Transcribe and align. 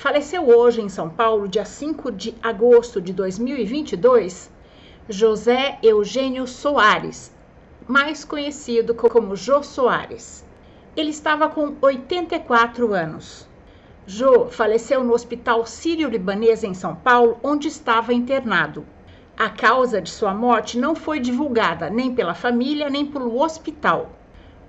Faleceu 0.00 0.48
hoje 0.48 0.80
em 0.80 0.88
São 0.88 1.10
Paulo, 1.10 1.46
dia 1.46 1.66
5 1.66 2.10
de 2.10 2.34
agosto 2.42 3.02
de 3.02 3.12
2022, 3.12 4.50
José 5.06 5.78
Eugênio 5.82 6.46
Soares, 6.46 7.30
mais 7.86 8.24
conhecido 8.24 8.94
como 8.94 9.36
Jô 9.36 9.62
Soares. 9.62 10.42
Ele 10.96 11.10
estava 11.10 11.50
com 11.50 11.76
84 11.82 12.94
anos. 12.94 13.46
Jô 14.06 14.46
faleceu 14.46 15.04
no 15.04 15.12
Hospital 15.12 15.66
Sírio-Libanês 15.66 16.64
em 16.64 16.72
São 16.72 16.96
Paulo, 16.96 17.38
onde 17.42 17.68
estava 17.68 18.14
internado. 18.14 18.86
A 19.36 19.50
causa 19.50 20.00
de 20.00 20.08
sua 20.08 20.32
morte 20.32 20.78
não 20.78 20.94
foi 20.94 21.20
divulgada 21.20 21.90
nem 21.90 22.14
pela 22.14 22.32
família 22.32 22.88
nem 22.88 23.04
pelo 23.04 23.38
hospital. 23.38 24.12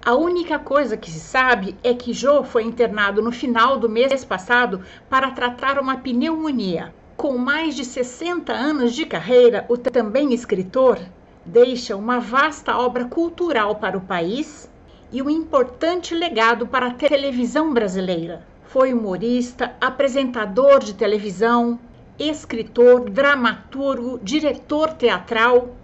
A 0.03 0.15
única 0.15 0.57
coisa 0.57 0.97
que 0.97 1.11
se 1.11 1.19
sabe 1.19 1.77
é 1.83 1.93
que 1.93 2.11
Joe 2.11 2.43
foi 2.43 2.63
internado 2.63 3.21
no 3.21 3.31
final 3.31 3.77
do 3.77 3.87
mês 3.87 4.25
passado 4.25 4.81
para 5.07 5.29
tratar 5.29 5.77
uma 5.77 5.97
pneumonia. 5.97 6.91
Com 7.15 7.37
mais 7.37 7.75
de 7.75 7.85
60 7.85 8.51
anos 8.51 8.95
de 8.95 9.05
carreira, 9.05 9.63
o 9.69 9.77
também 9.77 10.33
escritor 10.33 10.97
deixa 11.45 11.95
uma 11.95 12.19
vasta 12.19 12.75
obra 12.75 13.05
cultural 13.05 13.75
para 13.75 13.95
o 13.95 14.01
país 14.01 14.67
e 15.11 15.21
um 15.21 15.29
importante 15.29 16.15
legado 16.15 16.65
para 16.65 16.87
a 16.87 16.93
televisão 16.93 17.71
brasileira. 17.71 18.43
Foi 18.63 18.91
humorista, 18.93 19.75
apresentador 19.79 20.79
de 20.79 20.95
televisão, 20.95 21.79
escritor, 22.17 23.07
dramaturgo, 23.07 24.19
diretor 24.23 24.93
teatral 24.93 25.75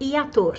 e 0.00 0.16
ator 0.16 0.56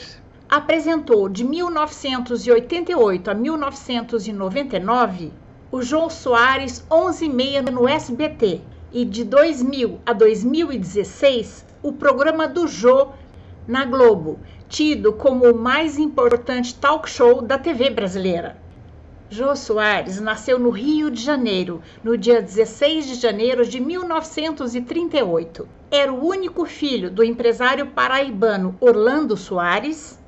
apresentou 0.51 1.29
de 1.29 1.45
1988 1.45 3.31
a 3.31 3.33
1999 3.33 5.31
o 5.71 5.81
João 5.81 6.09
Soares 6.09 6.85
11:30 6.91 7.71
no 7.71 7.87
SBT 7.87 8.59
e 8.91 9.05
de 9.05 9.23
2000 9.23 10.01
a 10.05 10.11
2016 10.11 11.65
o 11.81 11.93
programa 11.93 12.49
do 12.49 12.67
Jô 12.67 13.13
na 13.65 13.85
Globo, 13.85 14.41
tido 14.67 15.13
como 15.13 15.49
o 15.49 15.57
mais 15.57 15.97
importante 15.97 16.75
talk 16.75 17.09
show 17.09 17.41
da 17.41 17.57
TV 17.57 17.89
brasileira. 17.89 18.57
Jô 19.29 19.55
Soares 19.55 20.19
nasceu 20.19 20.59
no 20.59 20.69
Rio 20.69 21.09
de 21.09 21.23
Janeiro, 21.23 21.81
no 22.03 22.17
dia 22.17 22.41
16 22.41 23.07
de 23.07 23.15
janeiro 23.15 23.65
de 23.65 23.79
1938. 23.79 25.65
Era 25.89 26.11
o 26.11 26.27
único 26.27 26.65
filho 26.65 27.09
do 27.09 27.23
empresário 27.23 27.87
paraibano 27.87 28.75
Orlando 28.81 29.37
Soares 29.37 30.19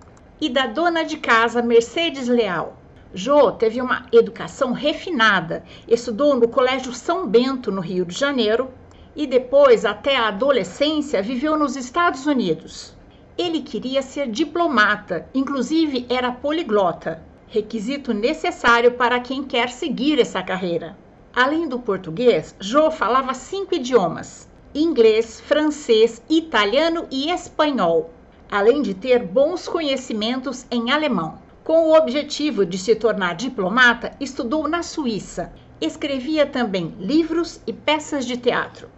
e 0.44 0.49
da 0.49 0.67
dona 0.67 1.05
de 1.05 1.16
casa 1.16 1.61
Mercedes 1.61 2.27
Leal. 2.27 2.75
Jô 3.13 3.53
teve 3.53 3.81
uma 3.81 4.08
educação 4.11 4.73
refinada, 4.73 5.63
estudou 5.88 6.36
no 6.36 6.49
Colégio 6.49 6.91
São 6.91 7.25
Bento, 7.25 7.72
no 7.72 7.80
Rio 7.80 8.03
de 8.03 8.13
Janeiro, 8.13 8.69
e 9.16 9.25
depois, 9.25 9.86
até 9.86 10.17
a 10.17 10.27
adolescência, 10.27 11.21
viveu 11.21 11.58
nos 11.58 11.77
Estados 11.77 12.25
Unidos. 12.25 12.94
Ele 13.38 13.61
queria 13.61 14.02
ser 14.02 14.27
diplomata, 14.27 15.25
inclusive 15.33 16.05
era 16.09 16.30
poliglota, 16.30 17.23
requisito 17.47 18.14
necessário 18.14 18.91
para 18.95 19.21
quem 19.21 19.45
quer 19.45 19.69
seguir 19.69 20.19
essa 20.19 20.44
carreira. 20.44 20.97
Além 21.33 21.69
do 21.69 21.80
português, 21.80 22.53
Jô 22.59 22.91
falava 22.91 23.33
cinco 23.33 23.75
idiomas: 23.75 24.49
inglês, 24.75 25.39
francês, 25.39 26.21
italiano 26.30 27.08
e 27.09 27.31
espanhol 27.31 28.11
além 28.54 28.84
de 28.84 28.94
ter 28.94 29.18
bons 29.18 29.68
conhecimentos 29.68 30.68
em 30.70 30.92
alemão. 30.92 31.40
Com 31.64 31.88
o 31.88 31.98
objetivo 31.98 32.64
de 32.64 32.78
se 32.78 32.94
tornar 32.94 33.34
diplomata, 33.34 34.12
estudou 34.20 34.68
na 34.68 34.84
Suíça. 34.84 35.52
Escrevia 35.82 36.45
também 36.45 36.94
livros 37.00 37.60
e 37.66 37.73
peças 37.73 38.28
de 38.28 38.38
teatro. 38.38 38.92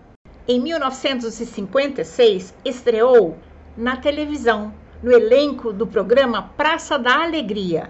Em 0.46 0.60
1956, 0.60 2.54
estreou 2.66 3.38
na 3.78 3.96
televisão, 3.96 4.74
no 5.02 5.10
elenco 5.10 5.72
do 5.72 5.88
programa 5.88 6.52
Praça 6.58 7.00
da 7.00 7.24
Alegria, 7.24 7.90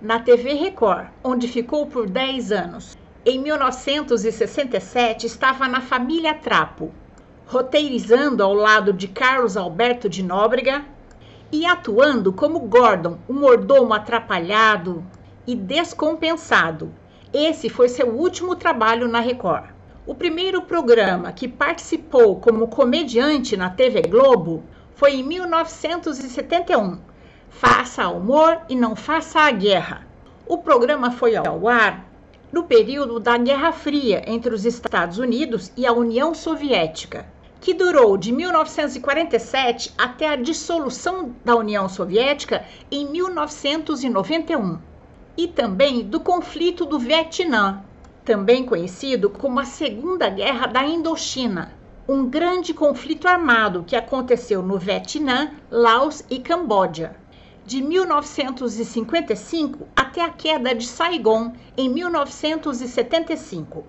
na 0.00 0.20
TV 0.20 0.52
Record, 0.52 1.08
onde 1.24 1.48
ficou 1.48 1.84
por 1.86 2.08
10 2.08 2.52
anos. 2.52 2.96
Em 3.26 3.40
1967, 3.40 5.26
estava 5.26 5.66
na 5.66 5.80
Família 5.80 6.32
Trapo, 6.32 6.92
roteirizando 7.44 8.44
ao 8.44 8.54
lado 8.54 8.92
de 8.92 9.08
Carlos 9.08 9.56
Alberto 9.56 10.08
de 10.08 10.22
Nóbrega 10.22 10.91
e 11.52 11.66
atuando 11.66 12.32
como 12.32 12.60
Gordon, 12.60 13.18
um 13.28 13.34
mordomo 13.34 13.92
atrapalhado 13.92 15.04
e 15.46 15.54
descompensado. 15.54 16.90
Esse 17.30 17.68
foi 17.68 17.90
seu 17.90 18.08
último 18.08 18.56
trabalho 18.56 19.06
na 19.06 19.20
Record. 19.20 19.66
O 20.06 20.14
primeiro 20.14 20.62
programa 20.62 21.30
que 21.30 21.46
participou 21.46 22.40
como 22.40 22.68
comediante 22.68 23.54
na 23.54 23.68
TV 23.68 24.00
Globo 24.00 24.64
foi 24.94 25.16
em 25.16 25.22
1971. 25.22 26.98
Faça 27.50 28.08
humor 28.08 28.62
e 28.66 28.74
não 28.74 28.96
faça 28.96 29.40
a 29.40 29.50
guerra. 29.50 30.06
O 30.46 30.58
programa 30.58 31.10
foi 31.10 31.36
ao 31.36 31.68
ar 31.68 32.06
no 32.50 32.64
período 32.64 33.20
da 33.20 33.36
Guerra 33.36 33.72
Fria 33.72 34.22
entre 34.26 34.54
os 34.54 34.64
Estados 34.64 35.18
Unidos 35.18 35.70
e 35.76 35.86
a 35.86 35.92
União 35.92 36.34
Soviética 36.34 37.31
que 37.62 37.72
durou 37.72 38.18
de 38.18 38.30
1947 38.32 39.94
até 39.96 40.28
a 40.28 40.34
dissolução 40.34 41.32
da 41.44 41.54
União 41.54 41.88
Soviética 41.88 42.64
em 42.90 43.08
1991, 43.08 44.80
e 45.36 45.46
também 45.46 46.02
do 46.02 46.18
conflito 46.18 46.84
do 46.84 46.98
Vietnã, 46.98 47.84
também 48.24 48.66
conhecido 48.66 49.30
como 49.30 49.60
a 49.60 49.64
Segunda 49.64 50.28
Guerra 50.28 50.66
da 50.66 50.84
Indochina, 50.84 51.72
um 52.08 52.28
grande 52.28 52.74
conflito 52.74 53.28
armado 53.28 53.84
que 53.86 53.94
aconteceu 53.94 54.60
no 54.60 54.76
Vietnã, 54.76 55.52
Laos 55.70 56.24
e 56.28 56.40
Camboja, 56.40 57.14
de 57.64 57.80
1955 57.80 59.86
até 59.94 60.20
a 60.20 60.30
queda 60.30 60.74
de 60.74 60.84
Saigon 60.84 61.52
em 61.76 61.88
1975. 61.88 63.86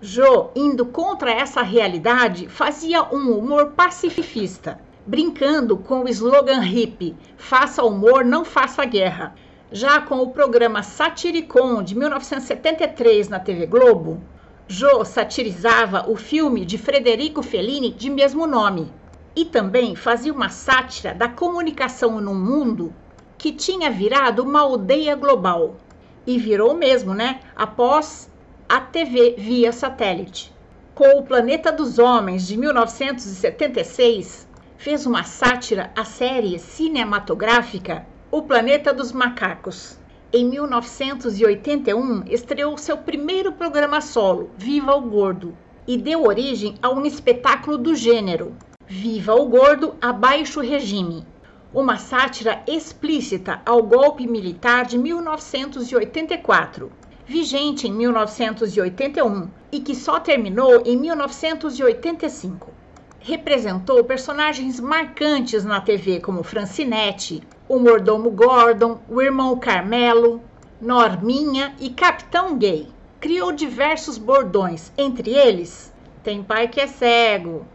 Jo, 0.00 0.50
indo 0.54 0.86
contra 0.86 1.32
essa 1.32 1.60
realidade, 1.60 2.48
fazia 2.48 3.02
um 3.12 3.36
humor 3.36 3.72
pacifista, 3.72 4.78
brincando 5.04 5.76
com 5.76 6.04
o 6.04 6.08
slogan 6.08 6.60
hippie: 6.60 7.16
faça 7.36 7.82
humor, 7.82 8.24
não 8.24 8.44
faça 8.44 8.84
guerra. 8.84 9.34
Já 9.72 10.00
com 10.00 10.20
o 10.20 10.30
programa 10.30 10.84
Satiricon 10.84 11.82
de 11.82 11.96
1973 11.96 13.28
na 13.28 13.40
TV 13.40 13.66
Globo, 13.66 14.22
Jo 14.68 15.04
satirizava 15.04 16.08
o 16.08 16.14
filme 16.14 16.64
de 16.64 16.78
Frederico 16.78 17.42
Fellini 17.42 17.90
de 17.90 18.08
mesmo 18.08 18.46
nome 18.46 18.92
e 19.34 19.44
também 19.44 19.96
fazia 19.96 20.32
uma 20.32 20.48
sátira 20.48 21.12
da 21.12 21.28
comunicação 21.28 22.20
no 22.20 22.34
mundo 22.36 22.94
que 23.36 23.50
tinha 23.50 23.90
virado 23.90 24.44
uma 24.44 24.60
aldeia 24.60 25.16
global. 25.16 25.76
E 26.24 26.38
virou 26.38 26.74
mesmo, 26.74 27.14
né? 27.14 27.40
Após 27.56 28.30
a 28.68 28.80
TV 28.82 29.34
via 29.38 29.72
satélite. 29.72 30.52
Com 30.94 31.18
O 31.18 31.22
Planeta 31.22 31.72
dos 31.72 31.98
Homens, 31.98 32.46
de 32.46 32.54
1976, 32.58 34.46
fez 34.76 35.06
uma 35.06 35.24
sátira 35.24 35.90
à 35.96 36.04
série 36.04 36.58
cinematográfica 36.58 38.04
O 38.30 38.42
Planeta 38.42 38.92
dos 38.92 39.10
Macacos. 39.10 39.98
Em 40.30 40.44
1981, 40.44 42.24
estreou 42.26 42.76
seu 42.76 42.98
primeiro 42.98 43.52
programa 43.52 44.02
solo, 44.02 44.50
Viva 44.58 44.94
o 44.94 45.00
Gordo, 45.00 45.56
e 45.86 45.96
deu 45.96 46.24
origem 46.24 46.74
a 46.82 46.90
um 46.90 47.06
espetáculo 47.06 47.78
do 47.78 47.94
gênero, 47.94 48.54
Viva 48.86 49.34
o 49.34 49.48
Gordo, 49.48 49.94
Abaixo 49.98 50.60
Regime, 50.60 51.26
uma 51.72 51.96
sátira 51.96 52.62
explícita 52.66 53.62
ao 53.64 53.82
golpe 53.82 54.26
militar 54.26 54.84
de 54.84 54.98
1984 54.98 56.92
vigente 57.28 57.86
em 57.86 57.92
1981 57.92 59.50
e 59.70 59.80
que 59.80 59.94
só 59.94 60.18
terminou 60.18 60.82
em 60.86 60.96
1985. 60.96 62.72
Representou 63.20 64.02
personagens 64.02 64.80
marcantes 64.80 65.62
na 65.62 65.78
TV 65.78 66.20
como 66.20 66.42
Francinete, 66.42 67.42
o 67.68 67.78
mordomo 67.78 68.30
Gordon, 68.30 69.02
o 69.06 69.20
irmão 69.20 69.58
Carmelo, 69.58 70.40
Norminha 70.80 71.74
e 71.78 71.90
Capitão 71.90 72.56
Gay. 72.56 72.88
Criou 73.20 73.52
diversos 73.52 74.16
bordões, 74.16 74.90
entre 74.96 75.30
eles: 75.34 75.92
Tem 76.22 76.42
pai 76.42 76.66
que 76.68 76.80
é 76.80 76.86
cego. 76.86 77.66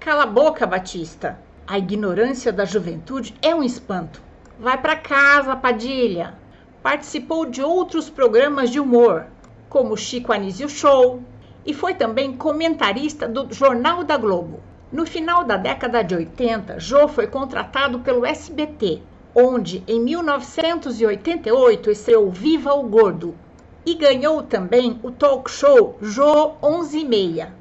Cala 0.00 0.22
a 0.22 0.26
boca, 0.26 0.66
Batista. 0.66 1.38
A 1.66 1.78
ignorância 1.78 2.50
da 2.50 2.64
juventude 2.64 3.34
é 3.42 3.54
um 3.54 3.62
espanto. 3.62 4.22
Vai 4.58 4.80
para 4.80 4.96
casa, 4.96 5.54
Padilha 5.54 6.40
participou 6.82 7.46
de 7.46 7.62
outros 7.62 8.10
programas 8.10 8.70
de 8.70 8.80
humor, 8.80 9.26
como 9.68 9.96
Chico 9.96 10.32
Anísio 10.32 10.68
Show, 10.68 11.22
e 11.64 11.72
foi 11.72 11.94
também 11.94 12.36
comentarista 12.36 13.28
do 13.28 13.52
Jornal 13.54 14.02
da 14.02 14.16
Globo. 14.16 14.60
No 14.90 15.06
final 15.06 15.44
da 15.44 15.56
década 15.56 16.02
de 16.02 16.14
80, 16.14 16.80
Jô 16.80 17.06
foi 17.08 17.26
contratado 17.26 18.00
pelo 18.00 18.26
SBT, 18.26 19.00
onde 19.34 19.82
em 19.86 20.00
1988 20.00 21.90
estreou 21.90 22.30
Viva 22.30 22.74
o 22.74 22.82
Gordo 22.82 23.34
e 23.86 23.94
ganhou 23.94 24.42
também 24.42 24.98
o 25.02 25.10
talk 25.10 25.50
show 25.50 25.96
Jô 26.02 26.52
11 26.62 26.98
e 26.98 27.04
meia. 27.04 27.52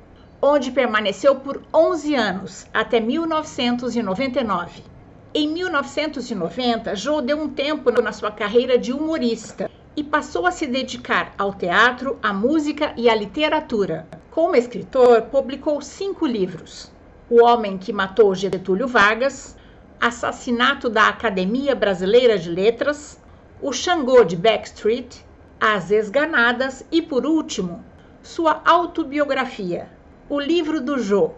onde 0.42 0.72
permaneceu 0.72 1.36
por 1.36 1.62
11 1.72 2.16
anos, 2.16 2.66
até 2.74 3.00
1999. 3.00 4.91
Em 5.33 5.48
1990, 5.48 6.94
Jô 6.94 7.22
deu 7.22 7.39
um 7.39 7.48
tempo 7.48 7.89
na 7.89 8.12
sua 8.12 8.30
carreira 8.30 8.78
de 8.78 8.92
humorista 8.92 9.72
e 9.95 10.04
passou 10.04 10.45
a 10.45 10.51
se 10.51 10.68
dedicar 10.68 11.33
ao 11.38 11.54
teatro, 11.54 12.19
à 12.22 12.33
música 12.33 12.94
e 12.98 13.10
à 13.10 13.16
literatura. 13.16 14.06
Como 14.30 14.57
escritor, 14.57 15.22
publicou 15.31 15.80
cinco 15.80 16.25
livros: 16.25 16.92
O 17.30 17.42
Homem 17.45 17.78
que 17.78 17.94
Matou 17.94 18.36
Getúlio 18.36 18.89
Vargas, 18.89 19.56
Assassinato 20.01 20.89
da 20.89 21.07
Academia 21.07 21.74
Brasileira 21.74 22.38
de 22.38 22.50
Letras, 22.50 23.18
O 23.62 23.72
Xangô 23.72 24.25
de 24.25 24.36
Backstreet, 24.36 25.25
As 25.62 25.92
Esganadas 25.92 26.86
e, 26.92 27.01
por 27.01 27.25
último, 27.25 27.81
sua 28.22 28.62
autobiografia, 28.66 29.88
O 30.27 30.38
Livro 30.38 30.81
do 30.81 31.00
Jô, 31.00 31.31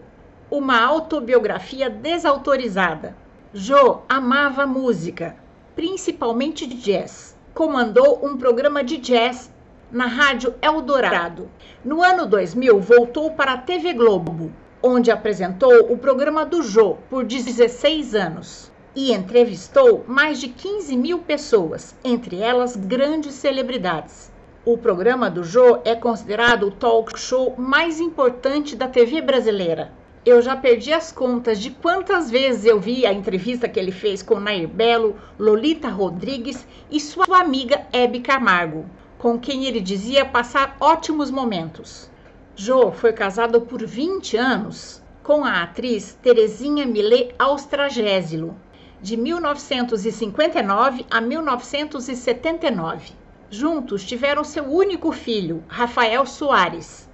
uma 0.50 0.84
autobiografia 0.84 1.88
desautorizada. 1.88 3.22
Jô 3.56 4.00
amava 4.08 4.66
música, 4.66 5.36
principalmente 5.76 6.66
de 6.66 6.74
jazz. 6.74 7.36
Comandou 7.54 8.18
um 8.20 8.36
programa 8.36 8.82
de 8.82 8.96
jazz 8.96 9.48
na 9.92 10.06
Rádio 10.06 10.56
Eldorado. 10.60 11.48
No 11.84 12.02
ano 12.02 12.26
2000, 12.26 12.80
voltou 12.80 13.30
para 13.30 13.52
a 13.52 13.58
TV 13.58 13.92
Globo 13.92 14.50
onde 14.82 15.12
apresentou 15.12 15.92
o 15.92 15.96
programa 15.96 16.44
do 16.44 16.64
Jô 16.64 16.96
por 17.08 17.24
16 17.24 18.16
anos 18.16 18.72
e 18.94 19.12
entrevistou 19.12 20.04
mais 20.06 20.40
de 20.40 20.48
15 20.48 20.96
mil 20.96 21.20
pessoas, 21.20 21.94
entre 22.04 22.40
elas 22.40 22.74
grandes 22.74 23.34
celebridades. 23.34 24.32
O 24.64 24.76
programa 24.76 25.30
do 25.30 25.44
Jô 25.44 25.78
é 25.84 25.94
considerado 25.94 26.66
o 26.66 26.70
talk 26.70 27.18
show 27.18 27.54
mais 27.56 28.00
importante 28.00 28.74
da 28.74 28.88
TV 28.88 29.22
brasileira. 29.22 29.92
Eu 30.26 30.40
já 30.40 30.56
perdi 30.56 30.90
as 30.90 31.12
contas 31.12 31.60
de 31.60 31.70
quantas 31.70 32.30
vezes 32.30 32.64
eu 32.64 32.80
vi 32.80 33.04
a 33.04 33.12
entrevista 33.12 33.68
que 33.68 33.78
ele 33.78 33.92
fez 33.92 34.22
com 34.22 34.40
Nair 34.40 34.66
Belo, 34.66 35.18
Lolita 35.38 35.90
Rodrigues 35.90 36.66
e 36.90 36.98
sua 36.98 37.26
amiga 37.40 37.86
Hebe 37.92 38.20
Camargo, 38.20 38.86
com 39.18 39.38
quem 39.38 39.66
ele 39.66 39.82
dizia 39.82 40.24
passar 40.24 40.78
ótimos 40.80 41.30
momentos. 41.30 42.10
Jô 42.56 42.90
foi 42.90 43.12
casado 43.12 43.60
por 43.60 43.84
20 43.84 44.34
anos 44.38 45.02
com 45.22 45.44
a 45.44 45.62
atriz 45.62 46.18
Terezinha 46.22 46.86
Millet 46.86 47.34
Austragésilo, 47.38 48.56
de 49.02 49.18
1959 49.18 51.04
a 51.10 51.20
1979. 51.20 53.12
Juntos 53.50 54.02
tiveram 54.06 54.42
seu 54.42 54.64
único 54.64 55.12
filho, 55.12 55.62
Rafael 55.68 56.24
Soares, 56.24 57.06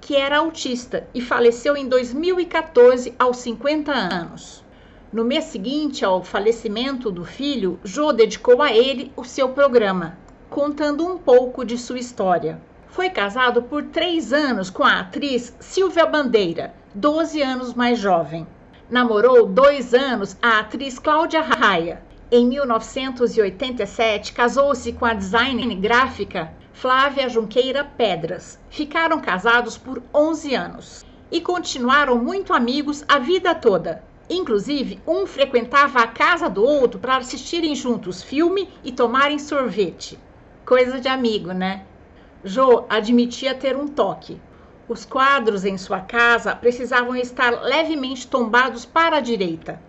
que 0.00 0.16
era 0.16 0.38
autista 0.38 1.06
e 1.14 1.20
faleceu 1.20 1.76
em 1.76 1.88
2014 1.88 3.14
aos 3.18 3.38
50 3.38 3.92
anos. 3.92 4.64
No 5.12 5.24
mês 5.24 5.44
seguinte 5.44 6.04
ao 6.04 6.22
falecimento 6.22 7.10
do 7.10 7.24
filho, 7.24 7.80
Jô 7.82 8.12
dedicou 8.12 8.60
a 8.60 8.70
ele 8.72 9.10
o 9.16 9.24
seu 9.24 9.48
programa, 9.48 10.18
contando 10.50 11.06
um 11.06 11.16
pouco 11.16 11.64
de 11.64 11.78
sua 11.78 11.98
história. 11.98 12.60
Foi 12.88 13.08
casado 13.08 13.62
por 13.62 13.84
três 13.84 14.32
anos 14.32 14.70
com 14.70 14.84
a 14.84 15.00
atriz 15.00 15.56
Silvia 15.60 16.04
Bandeira, 16.04 16.74
12 16.94 17.40
anos 17.40 17.74
mais 17.74 17.98
jovem. 17.98 18.46
Namorou 18.90 19.46
dois 19.46 19.94
anos 19.94 20.36
a 20.42 20.58
atriz 20.58 20.98
Cláudia 20.98 21.42
Raia. 21.42 22.02
Em 22.30 22.46
1987, 22.46 24.34
casou-se 24.34 24.92
com 24.92 25.06
a 25.06 25.14
designer 25.14 25.74
gráfica 25.76 26.52
Flávia 26.74 27.26
Junqueira 27.26 27.82
Pedras. 27.82 28.58
Ficaram 28.68 29.18
casados 29.18 29.78
por 29.78 30.02
11 30.14 30.54
anos 30.54 31.06
e 31.32 31.40
continuaram 31.40 32.22
muito 32.22 32.52
amigos 32.52 33.02
a 33.08 33.18
vida 33.18 33.54
toda. 33.54 34.04
Inclusive, 34.28 35.00
um 35.06 35.26
frequentava 35.26 36.00
a 36.00 36.06
casa 36.06 36.50
do 36.50 36.62
outro 36.62 37.00
para 37.00 37.16
assistirem 37.16 37.74
juntos 37.74 38.22
filme 38.22 38.68
e 38.84 38.92
tomarem 38.92 39.38
sorvete. 39.38 40.18
Coisa 40.66 41.00
de 41.00 41.08
amigo, 41.08 41.52
né? 41.52 41.86
Jo 42.44 42.84
admitia 42.90 43.54
ter 43.54 43.74
um 43.74 43.88
toque. 43.88 44.38
Os 44.86 45.06
quadros 45.06 45.64
em 45.64 45.78
sua 45.78 46.00
casa 46.00 46.54
precisavam 46.54 47.16
estar 47.16 47.62
levemente 47.62 48.26
tombados 48.26 48.84
para 48.84 49.16
a 49.16 49.20
direita. 49.20 49.87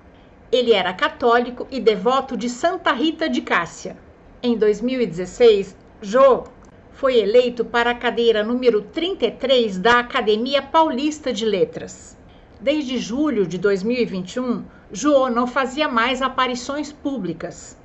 Ele 0.51 0.73
era 0.73 0.91
católico 0.91 1.67
e 1.69 1.79
devoto 1.79 2.35
de 2.35 2.49
Santa 2.49 2.91
Rita 2.91 3.29
de 3.29 3.39
Cássia. 3.39 3.95
Em 4.41 4.57
2016, 4.57 5.77
Jo 6.01 6.45
foi 6.91 7.19
eleito 7.19 7.63
para 7.63 7.91
a 7.91 7.95
cadeira 7.95 8.43
número 8.43 8.81
33 8.81 9.77
da 9.77 9.99
Academia 9.99 10.59
Paulista 10.59 11.31
de 11.31 11.45
Letras. 11.45 12.17
Desde 12.59 12.97
julho 12.97 13.45
de 13.45 13.59
2021, 13.59 14.65
Jo 14.91 15.29
não 15.29 15.45
fazia 15.45 15.87
mais 15.87 16.19
aparições 16.19 16.91
públicas. 16.91 17.77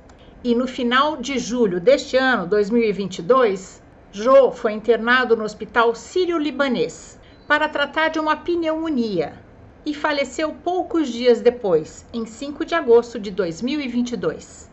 E 0.43 0.55
no 0.55 0.67
final 0.67 1.17
de 1.17 1.37
julho 1.37 1.79
deste 1.79 2.17
ano, 2.17 2.47
2022, 2.47 3.79
Jô 4.11 4.51
foi 4.51 4.71
internado 4.71 5.35
no 5.35 5.43
Hospital 5.43 5.93
Sírio-Libanês 5.93 7.19
para 7.47 7.69
tratar 7.69 8.07
de 8.07 8.19
uma 8.19 8.35
pneumonia 8.35 9.44
e 9.85 9.93
faleceu 9.93 10.51
poucos 10.51 11.09
dias 11.09 11.41
depois, 11.41 12.05
em 12.11 12.25
5 12.25 12.65
de 12.65 12.73
agosto 12.73 13.19
de 13.19 13.29
2022. 13.29 14.69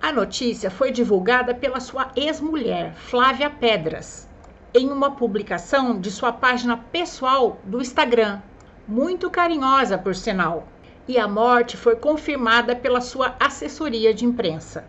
A 0.00 0.10
notícia 0.10 0.70
foi 0.70 0.90
divulgada 0.90 1.54
pela 1.54 1.80
sua 1.80 2.10
ex-mulher, 2.16 2.94
Flávia 2.94 3.50
Pedras, 3.50 4.28
em 4.72 4.90
uma 4.90 5.10
publicação 5.10 6.00
de 6.00 6.10
sua 6.10 6.32
página 6.32 6.76
pessoal 6.76 7.58
do 7.64 7.80
Instagram, 7.80 8.40
muito 8.88 9.30
carinhosa 9.30 9.98
por 9.98 10.14
sinal, 10.14 10.66
e 11.06 11.18
a 11.18 11.28
morte 11.28 11.76
foi 11.76 11.96
confirmada 11.96 12.74
pela 12.74 13.00
sua 13.00 13.36
assessoria 13.38 14.14
de 14.14 14.24
imprensa. 14.24 14.84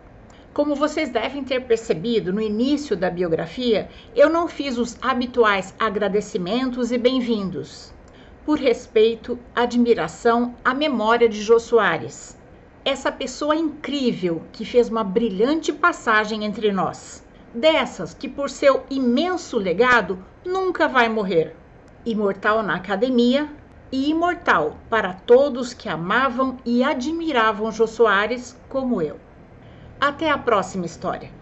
Como 0.54 0.74
vocês 0.74 1.10
devem 1.10 1.44
ter 1.44 1.66
percebido 1.66 2.32
no 2.32 2.40
início 2.40 2.96
da 2.96 3.10
biografia, 3.10 3.90
eu 4.14 4.30
não 4.30 4.48
fiz 4.48 4.78
os 4.78 4.96
habituais 5.02 5.74
agradecimentos 5.78 6.90
e 6.90 6.96
bem-vindos. 6.96 7.94
Por 8.46 8.60
respeito, 8.60 9.40
admiração 9.52 10.54
à 10.64 10.72
memória 10.72 11.28
de 11.28 11.42
Jô 11.42 11.58
Soares, 11.58 12.38
essa 12.84 13.10
pessoa 13.10 13.56
incrível 13.56 14.40
que 14.52 14.64
fez 14.64 14.88
uma 14.88 15.02
brilhante 15.02 15.72
passagem 15.72 16.44
entre 16.44 16.70
nós. 16.70 17.26
Dessas 17.52 18.14
que, 18.14 18.28
por 18.28 18.48
seu 18.48 18.84
imenso 18.88 19.58
legado, 19.58 20.24
nunca 20.44 20.86
vai 20.86 21.08
morrer. 21.08 21.56
Imortal 22.04 22.62
na 22.62 22.76
academia 22.76 23.50
e 23.90 24.10
imortal 24.10 24.76
para 24.88 25.12
todos 25.12 25.74
que 25.74 25.88
amavam 25.88 26.58
e 26.64 26.84
admiravam 26.84 27.72
Jô 27.72 27.88
Soares 27.88 28.56
como 28.68 29.02
eu. 29.02 29.16
Até 30.00 30.30
a 30.30 30.38
próxima 30.38 30.86
história. 30.86 31.35